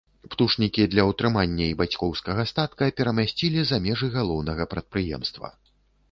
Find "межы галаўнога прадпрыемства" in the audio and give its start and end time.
3.85-5.51